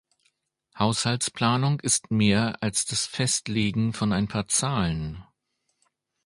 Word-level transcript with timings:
Haushaltsplanung 0.79 1.79
ist 1.79 2.09
mehr 2.09 2.63
als 2.63 2.87
das 2.87 3.05
Festlegen 3.05 3.93
von 3.93 4.13
ein 4.13 4.27
paar 4.27 4.47
Zahlen. 4.47 5.23